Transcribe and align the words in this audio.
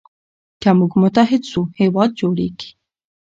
که 0.61 0.69
موږ 0.79 0.91
متحد 1.01 1.43
سو 1.51 1.61
هېواد 1.79 2.09
جوړیږي. 2.19 2.69